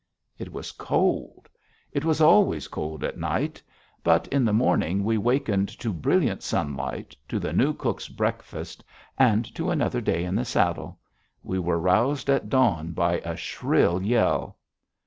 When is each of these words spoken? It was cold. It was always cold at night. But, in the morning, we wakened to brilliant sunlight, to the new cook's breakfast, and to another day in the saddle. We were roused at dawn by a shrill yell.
It 0.39 0.51
was 0.51 0.71
cold. 0.71 1.47
It 1.91 2.03
was 2.03 2.21
always 2.21 2.67
cold 2.67 3.03
at 3.03 3.19
night. 3.19 3.61
But, 4.03 4.25
in 4.29 4.43
the 4.45 4.51
morning, 4.51 5.03
we 5.03 5.19
wakened 5.19 5.69
to 5.77 5.91
brilliant 5.93 6.41
sunlight, 6.41 7.15
to 7.27 7.37
the 7.37 7.53
new 7.53 7.73
cook's 7.73 8.07
breakfast, 8.07 8.83
and 9.19 9.45
to 9.53 9.69
another 9.69 10.01
day 10.01 10.23
in 10.23 10.33
the 10.33 10.43
saddle. 10.43 10.97
We 11.43 11.59
were 11.59 11.77
roused 11.77 12.31
at 12.31 12.49
dawn 12.49 12.93
by 12.93 13.19
a 13.19 13.35
shrill 13.35 14.01
yell. 14.01 14.57